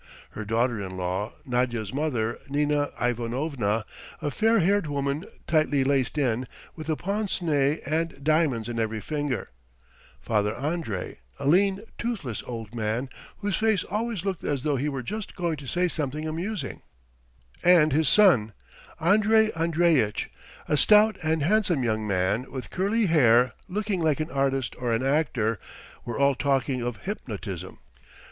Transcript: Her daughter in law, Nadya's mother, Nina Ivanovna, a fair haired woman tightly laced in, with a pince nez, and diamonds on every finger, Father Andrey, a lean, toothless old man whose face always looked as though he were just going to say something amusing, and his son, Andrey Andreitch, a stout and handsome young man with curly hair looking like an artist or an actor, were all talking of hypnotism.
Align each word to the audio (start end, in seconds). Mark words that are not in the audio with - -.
Her 0.31 0.45
daughter 0.45 0.81
in 0.81 0.97
law, 0.97 1.33
Nadya's 1.47 1.93
mother, 1.93 2.39
Nina 2.49 2.89
Ivanovna, 2.99 3.85
a 4.19 4.31
fair 4.31 4.57
haired 4.57 4.87
woman 4.87 5.25
tightly 5.45 5.83
laced 5.83 6.17
in, 6.17 6.47
with 6.75 6.89
a 6.89 6.95
pince 6.95 7.39
nez, 7.39 7.77
and 7.85 8.23
diamonds 8.23 8.67
on 8.67 8.79
every 8.79 8.99
finger, 8.99 9.51
Father 10.19 10.55
Andrey, 10.55 11.19
a 11.37 11.47
lean, 11.47 11.83
toothless 11.99 12.41
old 12.47 12.73
man 12.73 13.09
whose 13.41 13.57
face 13.57 13.83
always 13.83 14.25
looked 14.25 14.43
as 14.43 14.63
though 14.63 14.75
he 14.75 14.89
were 14.89 15.03
just 15.03 15.35
going 15.35 15.57
to 15.57 15.67
say 15.67 15.87
something 15.87 16.27
amusing, 16.27 16.81
and 17.63 17.93
his 17.93 18.09
son, 18.09 18.53
Andrey 18.99 19.51
Andreitch, 19.55 20.31
a 20.67 20.77
stout 20.77 21.15
and 21.21 21.43
handsome 21.43 21.83
young 21.83 22.07
man 22.07 22.49
with 22.51 22.71
curly 22.71 23.05
hair 23.05 23.53
looking 23.67 24.01
like 24.01 24.19
an 24.19 24.31
artist 24.31 24.75
or 24.79 24.93
an 24.93 25.05
actor, 25.05 25.59
were 26.05 26.17
all 26.17 26.33
talking 26.33 26.81
of 26.81 27.03
hypnotism. 27.03 27.77